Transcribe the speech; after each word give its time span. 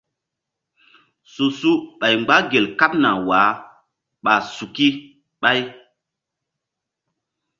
Su-su 1.31 1.71
ɓay 1.99 2.13
mgba 2.21 2.37
gel 2.49 2.65
kaɓna 2.79 3.09
wah 3.27 3.49
ɓa 4.23 4.33
suk 4.55 4.75
ɓay. 5.41 5.59